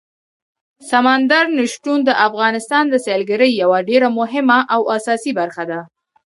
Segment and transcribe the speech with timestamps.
[0.89, 5.79] سمندر نه شتون د افغانستان د سیلګرۍ یوه ډېره مهمه او اساسي برخه ده.